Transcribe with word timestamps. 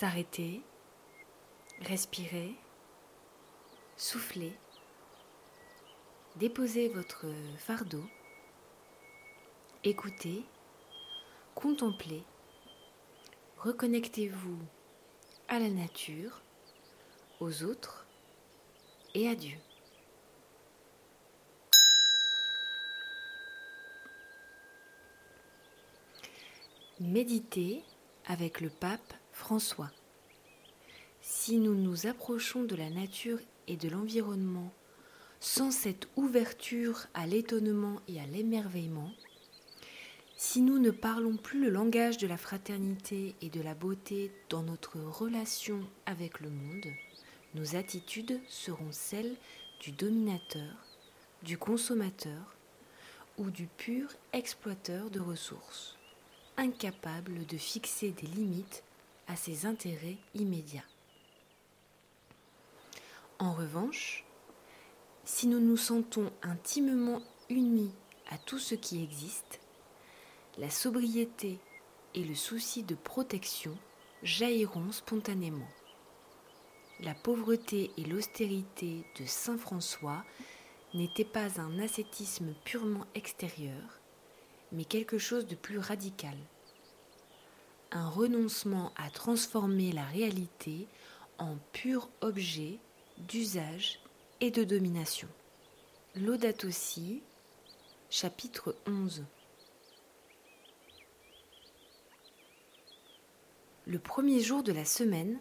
S'arrêter, 0.00 0.62
respirer, 1.82 2.54
souffler, 3.98 4.54
déposer 6.36 6.88
votre 6.88 7.26
fardeau, 7.58 8.02
écouter, 9.84 10.42
contempler, 11.54 12.24
reconnectez-vous 13.58 14.58
à 15.48 15.58
la 15.58 15.68
nature, 15.68 16.40
aux 17.38 17.62
autres 17.62 18.06
et 19.12 19.28
à 19.28 19.34
Dieu. 19.34 19.58
Méditer 27.00 27.84
avec 28.24 28.62
le 28.62 28.70
pape 28.70 29.12
François. 29.32 29.90
Si 31.32 31.58
nous 31.58 31.76
nous 31.76 32.08
approchons 32.08 32.64
de 32.64 32.74
la 32.74 32.90
nature 32.90 33.38
et 33.68 33.76
de 33.76 33.88
l'environnement 33.88 34.72
sans 35.38 35.70
cette 35.70 36.08
ouverture 36.16 37.06
à 37.14 37.24
l'étonnement 37.24 38.00
et 38.08 38.20
à 38.20 38.26
l'émerveillement, 38.26 39.12
si 40.36 40.60
nous 40.60 40.80
ne 40.80 40.90
parlons 40.90 41.36
plus 41.36 41.60
le 41.60 41.70
langage 41.70 42.18
de 42.18 42.26
la 42.26 42.36
fraternité 42.36 43.36
et 43.42 43.48
de 43.48 43.60
la 43.62 43.74
beauté 43.74 44.32
dans 44.48 44.64
notre 44.64 44.98
relation 44.98 45.86
avec 46.04 46.40
le 46.40 46.50
monde, 46.50 46.92
nos 47.54 47.76
attitudes 47.76 48.40
seront 48.48 48.90
celles 48.90 49.36
du 49.80 49.92
dominateur, 49.92 50.84
du 51.44 51.56
consommateur 51.56 52.56
ou 53.38 53.50
du 53.50 53.68
pur 53.68 54.08
exploiteur 54.32 55.10
de 55.10 55.20
ressources, 55.20 55.96
incapable 56.56 57.46
de 57.46 57.56
fixer 57.56 58.10
des 58.10 58.26
limites 58.26 58.82
à 59.28 59.36
ses 59.36 59.64
intérêts 59.64 60.18
immédiats. 60.34 60.82
Revanche, 63.60 64.24
si 65.22 65.46
nous 65.46 65.60
nous 65.60 65.76
sentons 65.76 66.32
intimement 66.40 67.20
unis 67.50 67.92
à 68.30 68.38
tout 68.38 68.58
ce 68.58 68.74
qui 68.74 69.02
existe, 69.02 69.60
la 70.56 70.70
sobriété 70.70 71.58
et 72.14 72.24
le 72.24 72.34
souci 72.34 72.84
de 72.84 72.94
protection 72.94 73.76
jailliront 74.22 74.92
spontanément. 74.92 75.68
La 77.00 77.12
pauvreté 77.12 77.90
et 77.98 78.04
l'austérité 78.04 79.04
de 79.20 79.26
Saint 79.26 79.58
François 79.58 80.24
n'étaient 80.94 81.22
pas 81.22 81.60
un 81.60 81.80
ascétisme 81.80 82.54
purement 82.64 83.04
extérieur, 83.14 84.00
mais 84.72 84.86
quelque 84.86 85.18
chose 85.18 85.46
de 85.46 85.54
plus 85.54 85.78
radical. 85.78 86.38
Un 87.92 88.08
renoncement 88.08 88.94
à 88.96 89.10
transformer 89.10 89.92
la 89.92 90.06
réalité 90.06 90.88
en 91.36 91.58
pur 91.72 92.08
objet 92.22 92.78
d'usage 93.28 94.00
et 94.40 94.50
de 94.50 94.64
domination. 94.64 95.28
Chapitre 98.08 98.76
11. 98.86 99.24
Le 103.86 103.98
premier 103.98 104.40
jour 104.40 104.62
de 104.62 104.72
la 104.72 104.84
semaine, 104.84 105.40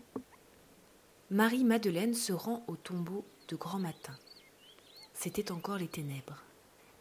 Marie-Madeleine 1.29 2.13
se 2.13 2.33
rend 2.33 2.63
au 2.67 2.75
tombeau 2.75 3.25
de 3.47 3.55
grand 3.55 3.79
matin. 3.79 4.17
C'était 5.13 5.51
encore 5.51 5.77
les 5.77 5.87
ténèbres. 5.87 6.43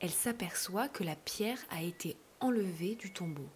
Elle 0.01 0.11
s'aperçoit 0.11 0.89
que 0.89 1.05
la 1.05 1.17
pierre 1.17 1.61
a 1.71 1.83
été 1.83 2.17
enlevée 2.41 2.95
du 2.95 3.12
tombeau. 3.12 3.49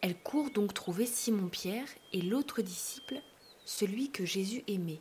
Elle 0.00 0.18
court 0.18 0.50
donc 0.50 0.74
trouver 0.74 1.06
Simon-Pierre 1.06 1.88
et 2.12 2.22
l'autre 2.22 2.62
disciple, 2.62 3.20
celui 3.64 4.10
que 4.10 4.24
Jésus 4.24 4.62
aimait. 4.68 5.00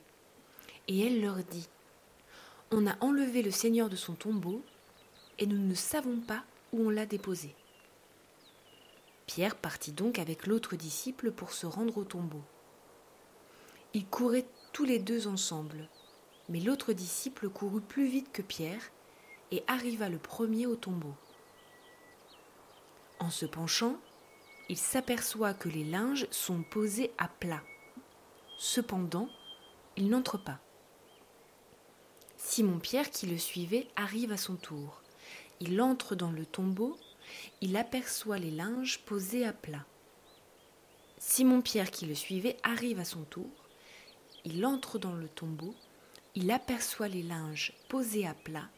Et 0.88 1.06
elle 1.06 1.22
leur 1.22 1.38
dit 1.38 1.68
On 2.72 2.88
a 2.88 2.96
enlevé 3.02 3.42
le 3.42 3.52
Seigneur 3.52 3.90
de 3.90 3.96
son 3.96 4.14
tombeau, 4.14 4.64
et 5.40 5.46
nous 5.46 5.58
ne 5.58 5.76
savons 5.76 6.20
pas 6.20 6.44
où 6.74 6.88
on 6.88 6.90
l'a 6.90 7.06
déposé. 7.06 7.56
Pierre 9.26 9.56
partit 9.56 9.92
donc 9.92 10.20
avec 10.20 10.48
l'autre 10.48 10.76
disciple 10.76 11.32
pour 11.32 11.52
se 11.52 11.66
rendre 11.66 11.98
au 11.98 12.04
tombeau. 12.06 12.42
Ils 13.94 14.06
couraient 14.06 14.48
tous 14.72 14.86
les 14.86 15.00
deux 15.00 15.28
ensemble, 15.28 15.90
mais 16.50 16.60
l'autre 16.60 16.94
disciple 16.94 17.50
courut 17.50 17.82
plus 17.82 18.08
vite 18.08 18.32
que 18.32 18.42
Pierre 18.42 18.92
et 19.52 19.64
arriva 19.68 20.10
le 20.10 20.18
premier 20.18 20.66
au 20.66 20.76
tombeau. 20.76 21.14
En 23.20 23.30
se 23.30 23.46
penchant, 23.46 23.98
il 24.70 24.78
s'aperçoit 24.78 25.54
que 25.54 25.70
les 25.70 25.84
linges 25.84 26.28
sont 26.30 26.62
posés 26.62 27.12
à 27.18 27.28
plat. 27.28 27.64
Cependant, 28.58 29.30
il 29.96 30.10
n'entre 30.10 30.38
pas. 30.38 30.60
Simon-Pierre, 32.58 33.12
qui 33.12 33.28
le 33.28 33.38
suivait, 33.38 33.88
arrive 33.96 34.32
à 34.32 34.38
son 34.38 34.56
tour. 34.56 35.04
Il 35.60 35.80
entre 35.80 36.16
dans 36.16 36.32
le 36.32 36.44
tombeau, 36.44 36.98
il 37.62 37.78
aperçoit 37.78 38.40
les 38.40 38.50
linges 38.50 38.98
posés 39.06 39.46
à 39.46 39.54
plat. 39.54 39.86
Simon-Pierre, 41.20 41.92
qui 41.92 42.08
le 42.08 42.16
suivait, 42.16 42.58
arrive 42.64 43.00
à 43.00 43.06
son 43.06 43.22
tour. 43.26 43.52
Il 44.44 44.66
entre 44.66 44.98
dans 44.98 45.14
le 45.14 45.30
tombeau, 45.30 45.76
il 46.34 46.50
aperçoit 46.50 47.08
les 47.08 47.22
linges 47.22 47.74
posés 47.90 48.26
à 48.26 48.34
plat, 48.34 48.70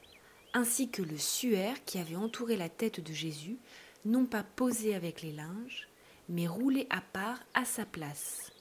ainsi 0.51 0.89
que 0.89 1.01
le 1.01 1.17
suaire 1.17 1.81
qui 1.85 1.99
avait 1.99 2.17
entouré 2.17 2.57
la 2.57 2.67
tête 2.67 2.99
de 2.99 3.13
Jésus, 3.13 3.59
non 4.03 4.25
pas 4.25 4.43
posé 4.43 4.93
avec 4.93 5.21
les 5.21 5.31
linges, 5.31 5.87
mais 6.27 6.49
roulé 6.49 6.85
à 6.89 6.99
part 6.99 7.39
à 7.53 7.63
sa 7.63 7.85
place. 7.85 8.51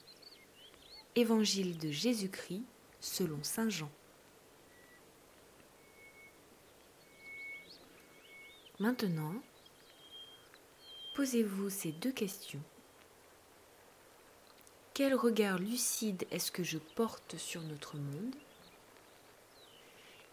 Évangile 1.17 1.77
de 1.77 1.91
Jésus-Christ 1.91 2.63
selon 3.01 3.43
Saint 3.43 3.69
Jean. 3.69 3.91
Maintenant, 8.79 9.33
posez-vous 11.13 11.69
ces 11.69 11.91
deux 11.91 12.13
questions. 12.13 12.63
Quel 14.93 15.13
regard 15.15 15.59
lucide 15.59 16.25
est-ce 16.31 16.49
que 16.49 16.63
je 16.63 16.77
porte 16.77 17.35
sur 17.35 17.61
notre 17.63 17.97
monde 17.97 18.35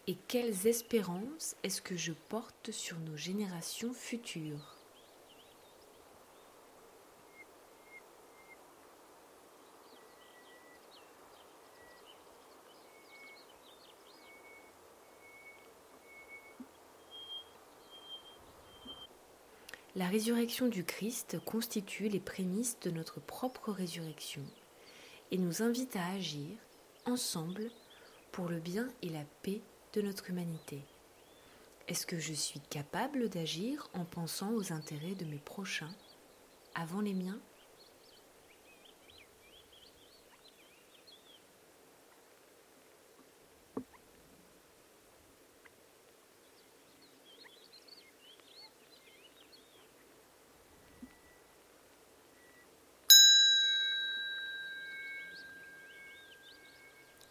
Et 0.07 0.15
quelles 0.29 0.65
espérances 0.65 1.57
est-ce 1.63 1.81
que 1.81 1.97
je 1.97 2.13
porte 2.29 2.71
sur 2.71 2.97
nos 2.99 3.17
générations 3.17 3.93
futures? 3.93 4.76
La 19.97 20.05
résurrection 20.05 20.67
du 20.67 20.83
Christ 20.83 21.39
constitue 21.43 22.07
les 22.07 22.19
prémices 22.19 22.77
de 22.81 22.91
notre 22.91 23.19
propre 23.19 23.71
résurrection 23.71 24.43
et 25.31 25.39
nous 25.39 25.63
invite 25.63 25.95
à 25.95 26.05
agir 26.09 26.55
ensemble 27.07 27.71
pour 28.31 28.47
le 28.47 28.59
bien 28.59 28.89
et 29.01 29.09
la 29.09 29.23
paix 29.41 29.59
de 29.93 30.03
notre 30.03 30.29
humanité. 30.29 30.83
Est-ce 31.87 32.05
que 32.05 32.19
je 32.19 32.33
suis 32.33 32.59
capable 32.59 33.27
d'agir 33.27 33.89
en 33.95 34.05
pensant 34.05 34.53
aux 34.53 34.71
intérêts 34.71 35.15
de 35.15 35.25
mes 35.25 35.39
prochains 35.39 35.95
avant 36.75 37.01
les 37.01 37.15
miens? 37.15 37.39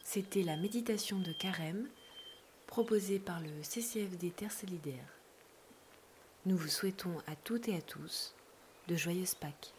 C'était 0.08 0.44
la 0.44 0.56
méditation 0.56 1.18
de 1.18 1.32
carême 1.32 1.88
proposée 2.68 3.18
par 3.18 3.40
le 3.40 3.50
CCFD 3.62 4.30
Terre 4.30 4.52
Solidaire. 4.52 5.08
Nous 6.46 6.56
vous 6.56 6.68
souhaitons 6.68 7.18
à 7.26 7.34
toutes 7.34 7.66
et 7.66 7.74
à 7.74 7.80
tous 7.82 8.32
de 8.86 8.94
joyeuses 8.94 9.34
Pâques. 9.34 9.72